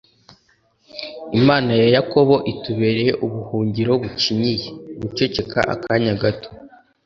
imana 1.39 1.71
ya 1.81 1.87
yakobo 1.95 2.35
itubereye 2.51 3.11
ubuhungiro 3.25 3.91
bucinyiye! 4.03 4.67
(guceceka 4.99 5.59
akanya 5.73 6.13
gato 6.21 6.49